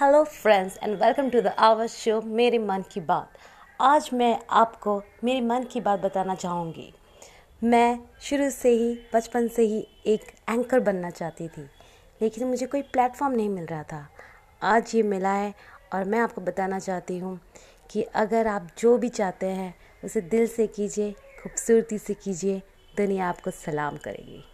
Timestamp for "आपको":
4.50-4.96, 16.20-16.40, 23.28-23.50